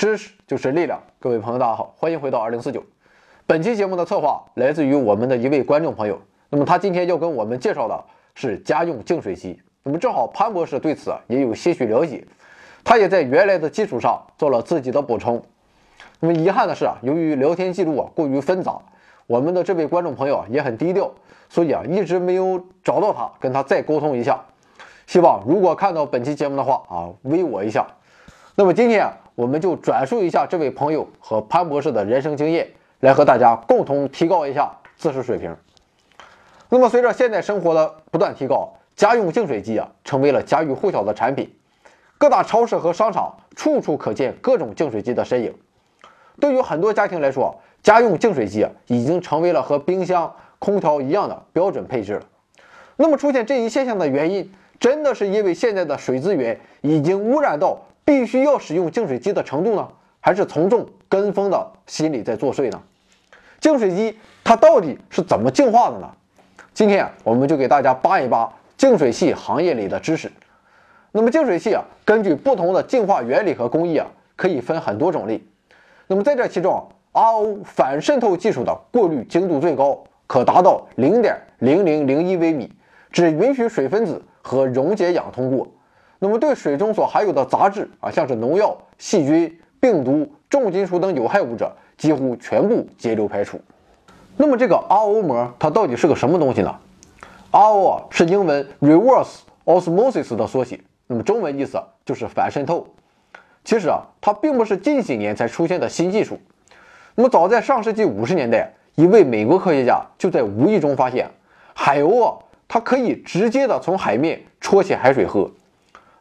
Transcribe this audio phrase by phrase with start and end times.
[0.00, 0.98] 知识就是力量。
[1.18, 2.82] 各位朋友，大家好，欢迎回到二零四九。
[3.46, 6.18] 本期节目的策划来自于我们的一位观众朋友，
[6.48, 8.02] 那么他今天要跟我们介绍的
[8.34, 9.60] 是家用净水机。
[9.82, 12.26] 那么正好潘博士对此也有些许了解，
[12.82, 15.42] 他也在原来的基础上做了自己的补充。
[16.18, 18.78] 那么遗憾的是啊，由于聊天记录啊过于纷杂，
[19.26, 21.12] 我们的这位观众朋友啊也很低调，
[21.50, 24.40] 所以啊一直没有找到他，跟他再沟通一下。
[25.06, 27.86] 希望如果看到本期节目的话啊，微我一下。
[28.56, 29.06] 那么今天，
[29.40, 32.68] 我们就转述一下这位朋友和潘博士的人生经验。
[33.00, 35.56] 来和大家共同提高一下知识水平。
[36.68, 41.50] 那么，随着现代生活的不断提高，家用净水机啊成为了家喻户晓的产品。
[42.18, 45.54] 各大超市和商场处处可见各种净水机的身影。
[46.38, 52.22] 对于很多家庭来说，家用净水机啊已经成为了和冰箱、空调一样的标准配置了。
[52.96, 59.88] 那么，出现这一现象的原因，真的是因为现在的水资源已经污染到必须要使用净水机的程度呢？
[60.18, 62.82] 还是从众跟风的心理在作祟呢？
[63.60, 66.10] 净水机它到底是怎么进化的呢？
[66.74, 70.28] 今天啊，我们就给大家扒一扒净水器行业里的知识。
[71.12, 75.40] 那么净水器啊，根据不同的净化原理和工艺啊，可以分很多种类。
[76.08, 82.72] 那么在这其中，RO 反渗透技术的过滤精度最高，可达到零点零零零一微米，
[83.12, 85.68] 只允许水分子和溶解氧通过。
[86.20, 91.66] 那么对水中所含有的杂质啊，像是农药、细菌、病毒、重金属等有害物质。
[92.00, 93.60] 几乎全部截流排除。
[94.38, 96.74] 那么这个 RO 膜它到底是个什么东西呢
[97.52, 102.86] ？RO 啊是英文 Reverse Osmosis 的缩写，那么中文意思就是反渗透。
[103.64, 106.40] 其实啊，它并不是近几年才出现的新技术。
[107.16, 111.30] 那么早在上世纪五十年代，一位美国科学家就在无意中发现，
[111.74, 115.50] 海鸥啊它可以直接的从海面戳起海水喝。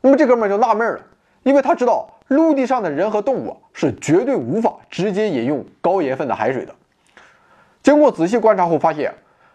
[0.02, 1.00] 那么这哥们就纳闷了，
[1.44, 2.10] 因为他知道。
[2.30, 6.76] 陆地上的人和动物是绝对无法直接饮用高盐分的海水的。
[7.82, 9.12] 经过仔细观察后发现，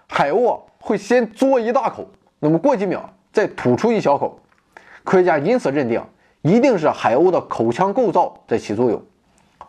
[0.09, 2.05] 海鸥会先嘬一大口，
[2.41, 4.41] 那么过几秒再吐出一小口。
[5.05, 6.03] 科学家因此认定，
[6.43, 9.01] 一定是海鸥的口腔构造在起作用。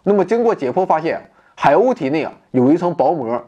[0.02, 3.40] 那么经过解剖发现，海鸥体内啊有一层薄膜，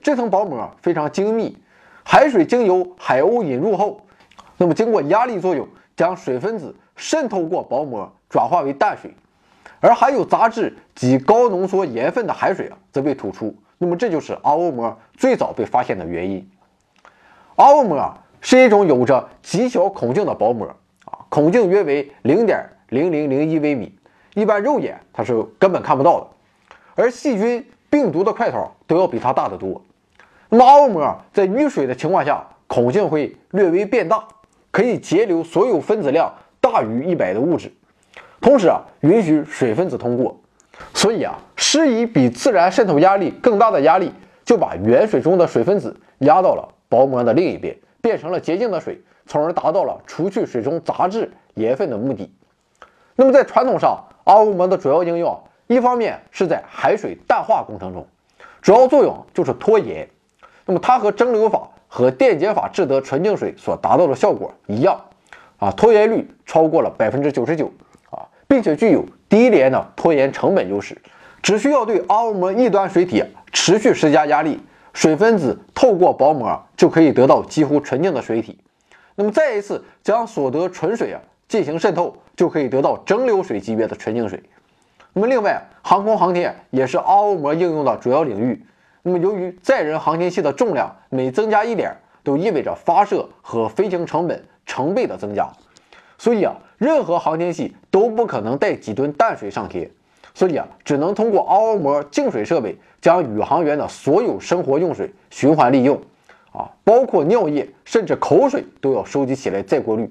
[0.00, 1.58] 这层薄膜非常精密，
[2.04, 4.06] 海水经由海鸥引入后，
[4.58, 5.66] 那么经过压力作用，
[5.96, 8.12] 将水分子渗透过薄膜。
[8.32, 9.14] 转化为淡水，
[9.78, 13.54] 而含有杂质及高浓缩盐分的海水啊，则被吐出。
[13.76, 16.50] 那么这就是 RO 膜最早被发现的原因。
[17.56, 20.66] RO 膜啊是一种有着极小孔径的薄膜
[21.04, 23.94] 啊，孔径约为零点零零零一微米，
[24.32, 26.26] 一般肉眼它是根本看不到的。
[26.94, 29.82] 而细菌、病毒的块头都要比它大得多。
[30.48, 34.26] 那么 RO 膜在遇水的情况下，孔径会略微变大，
[34.72, 37.72] 可以截留所有分子量大于一百的物质。
[38.40, 40.36] 同时啊，允许水分子通过，
[40.92, 44.12] 所以啊，施以比自然渗透压力更大的压力，
[44.44, 52.32] 就把原水中的水分子压到了薄膜的另一边，变成了洁净的水，从而达到了除去水中杂质盐分的目的。
[53.14, 58.04] 那么在传统上，RO 膜的主要应用，一方面是在海水淡化工程中，
[58.60, 60.08] 主要作用就是脱盐。
[60.64, 64.98] 那么它和蒸馏法和电解法制得纯净水所达到的效果一样，
[65.58, 67.70] 啊，脱盐率超过了百分之九十九。
[68.08, 70.96] 啊并且具有低廉的脱盐成本优势，
[71.42, 74.60] 只需要对 RO 膜一端水体持续施加压力，
[74.94, 78.58] 水分子透过薄膜就可以得到几乎纯净的水体。
[79.14, 84.42] 那么再一次将所得纯水啊进行渗透，就可以得到蒸馏水级别的纯净水。
[85.12, 88.64] 那么另外，航空航天也是 RO 膜应用的主要领域。
[89.02, 91.92] 那么由于载人航天器的重量每增加一点，
[92.22, 95.50] 都意味着发射和飞行成本成倍的增加。
[96.18, 99.90] 所以啊，任何航天器都不可能带几吨淡水上天，
[100.34, 106.00] 所以啊，只能通过 RO 膜净水设备将宇航员的所有生活用水循环利用，
[106.52, 110.08] 啊，包括尿液甚至口水都要收集起来再过滤。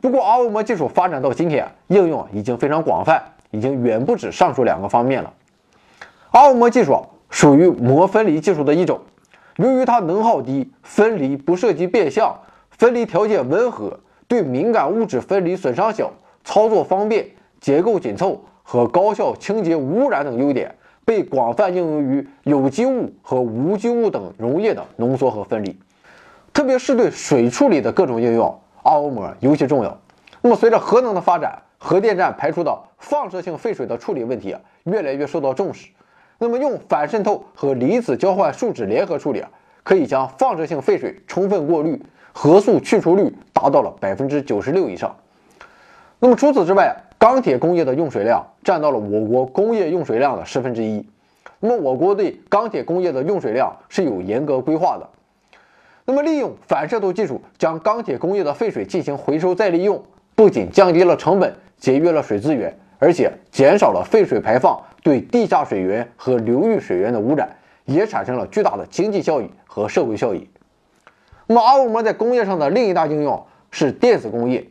[0.00, 3.22] 不过，RO 膜技术发展到今天，应用已经非常广泛，
[3.52, 5.32] 已经远不止上述两个方面了。
[6.32, 9.00] RO 膜技术属于膜分离技术的一种，
[9.56, 12.38] 由于它能耗低、分离不涉及变相、
[12.70, 14.00] 分离条件温和。
[14.28, 16.12] 对敏感物质分离损伤小、
[16.42, 17.28] 操作方便、
[17.60, 20.74] 结构紧凑和高效清洁污染等优点，
[21.04, 25.78] 被广泛应用于有机物和无机物等溶液的浓缩和分离，
[26.52, 29.96] 特别是对水处理的各种应用，RO 膜尤其重要。
[30.42, 35.90] 那么，随着核能的发展，核电站排出的放射性废水的处理问题，越来越受到重视。
[36.38, 39.48] 那么，用反渗透和离子交换树脂联合处理啊，
[39.82, 42.02] 可以将放射性废水充分过滤。
[42.38, 45.16] 核素去除率达到了百分之九十六以上。
[46.18, 51.08] 那么除此之外钢铁工业的用水量占到了我国工业用水量的十分之一。
[51.60, 55.08] 那么，我国对钢铁工业的用水量是有严格规划的。
[56.04, 60.02] 那么，利用反渗透技术将钢铁工业的废水进行回收再利用，
[60.34, 67.48] 不仅降低了成本，节约了水资源，而且减少了废水排放对地下水源和流域水源的污染，
[67.84, 70.50] 也产生了巨大的经济效益和社会效益。
[71.46, 74.68] 那么，RO 膜在工业上的另一大应用是电子工业。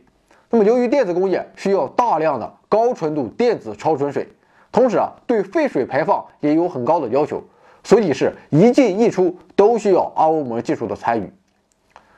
[0.50, 4.28] 那么，由于电子工业需要大量的高纯度电子超纯水，
[4.70, 7.42] 同时啊，对废水排放也有很高的要求。
[7.82, 11.32] 所以是一进一出都需要 RO 膜技术的参与。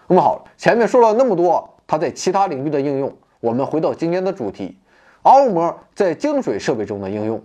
[0.09, 4.77] 那么好，前面说了那么多它在其他领域的应用，我们回到今天的主题
[5.23, 7.41] ，RO 膜在净水设备中的应用。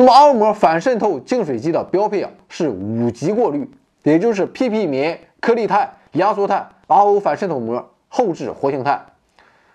[0.00, 3.68] 那么 RO 膜反渗透净水机的标配啊是五级过滤，
[4.04, 9.06] 也就是 PP 棉、颗粒碳、压缩碳、RO 反渗透膜、后置活性炭。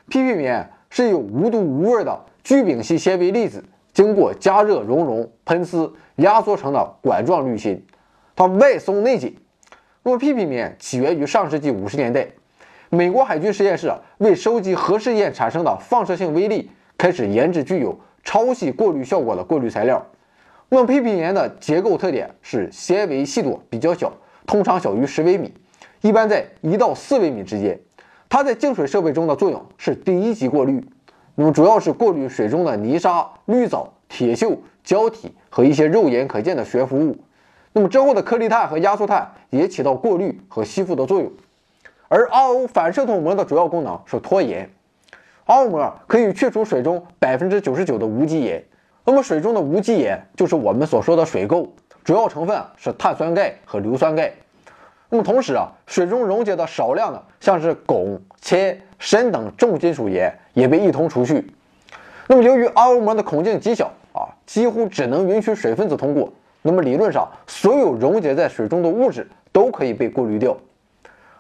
[0.10, 3.66] PP 棉是有无毒无味的聚丙烯纤维粒子。
[3.92, 7.86] 经过加热、熔融、喷丝、压缩成的管状滤芯，
[8.34, 9.38] 它外松内紧。
[10.04, 12.30] 那么 PP 棉起源于上世纪五十年代，
[12.90, 20.04] 美国海军实验室为收集核试验产生的放射性微粒，开始研制具有超细过滤效果的过滤材料。
[20.74, 24.12] 那么 PP 棉的结构特点是纤维细度比较小，
[24.48, 25.54] 通常小于十微米，
[26.02, 27.80] 一般在一到四微米之间。
[28.28, 30.84] 它在净水设备中的作用是第一级过滤。
[31.36, 37.20] 那么主要是过滤水中的泥沙、绿藻、铁锈、胶体和一些肉眼可见的悬浮物。
[37.74, 41.32] 那么之后的颗粒碳和压缩碳也起到过滤和吸附的作用。
[42.08, 44.68] 而 RO 反渗透膜的主要功能是脱盐。
[45.46, 48.64] RO 膜可以去除水中百分之九十九的无机盐。
[49.06, 51.68] 那么水中的无机盐就是我们所说的水垢，
[52.04, 54.34] 主要成分是碳酸钙和硫酸钙。
[55.10, 58.80] 那么同时啊，水中溶解的少量的像是汞、铅。
[59.06, 61.46] 砷等重金属盐也被一同除去。
[62.26, 66.32] 那么，由于 RO 膜的孔径极小啊，几乎只能允许水分子通过。
[66.62, 70.56] 那么，理论上所有溶解在水中的物质都可以被过滤掉。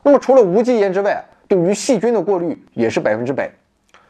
[0.01, 3.49] 那么，除了无机盐之外，对于细菌的过滤也是百分之百。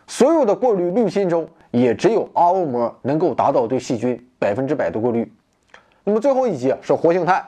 [0.07, 5.29] 所有的过滤滤芯中，也只有 RO 膜能够达到对细菌百分之百的过滤。
[6.03, 7.43] 那么，最后一级是活性炭。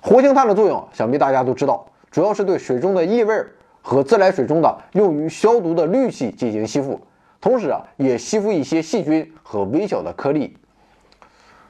[0.00, 3.44] 活性炭的作用，想必大家都知道，主要是对水中的异味。
[3.82, 7.00] 和自来水中的用于消毒的氯气进行吸附，
[7.40, 10.56] 同时啊，也吸附一些细菌和微小的颗粒。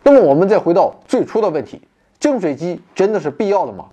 [0.03, 1.83] 那么我们再回到最初的问题：
[2.19, 3.87] 净水机真的是必要的吗？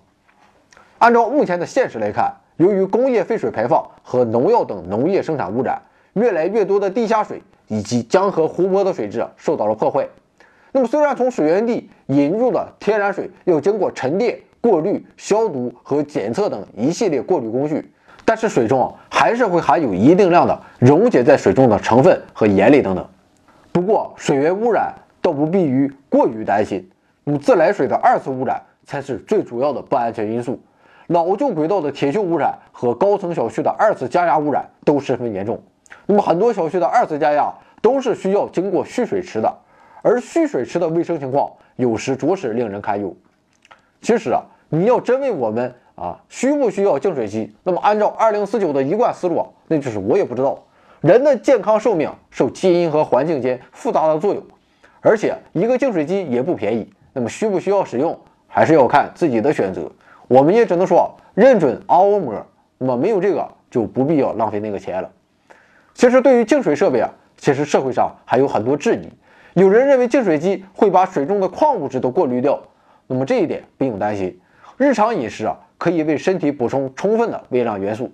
[0.98, 5.82] 按照目前的现实来看，由于工业废水排放和农药等农业生产污染，
[6.14, 10.06] 越来越多的地下水以及江河湖泊的水质受到了破坏。
[10.72, 17.90] 那么虽然从水源地引入的天然水要经过沉淀、过滤、消毒和检测等一系列过滤工序。
[18.26, 23.06] 但是水中啊还是会含有一定量的溶解在水中的成分和盐类等等。
[23.70, 26.88] 不过水源污染倒不必于过于担心，
[27.22, 30.58] 那么自来水的二次污染才是最主要的不安全因素。
[31.08, 35.62] 老旧轨道的铁锈污染和高层小区的二次加压污染都十分严重。
[36.06, 39.52] 那么很多小区的二次加压都是需要经过蓄水池的，
[40.02, 43.16] 而蓄水池的卫生情况有时着实令人堪忧。
[44.00, 45.74] 其实啊，你要真问我们。
[45.96, 47.54] 啊，需不需要净水机？
[47.62, 50.60] 那么按照二零四九的一贯思路，那就是我也不知道。
[51.00, 54.42] 人的健康寿命受基因和环境间复杂的作用，
[55.00, 56.92] 而且一个净水机也不便宜。
[57.12, 59.88] 那么需不需要使用，还是要看自己的选择。
[60.26, 62.44] 我们也只能说认准 RO 膜。
[62.78, 65.08] 那么没有这个就不必要浪费那个钱了。
[65.94, 69.08] 其实对于净水设备啊，其实社会上还有很多质疑。
[69.54, 72.60] 有人认为净水机会把水中的矿物质都过滤掉，
[73.06, 74.38] 那么这一点不用担心。
[74.76, 75.58] 日常饮食啊。
[75.76, 78.10] 可以为身体补充充分的微量元素。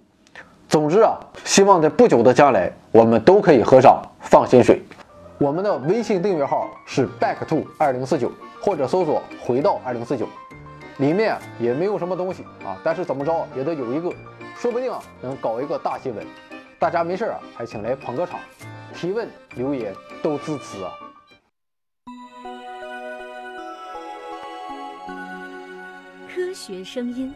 [0.66, 4.82] 总之啊，希望在不久的将来，我们都可以喝上放心水。
[5.38, 10.26] 我们的微信订阅号是 back to 二零四九，或者搜索回到二零四九。
[10.96, 14.10] 里面也没有什么东西啊，但是怎么着也得有一个，
[14.56, 16.26] 说不定啊能搞一个大新闻。
[16.80, 18.40] 大家没事啊，还请来捧个场，
[18.94, 20.90] 提问留言都支持啊。
[26.34, 27.34] 科学声音。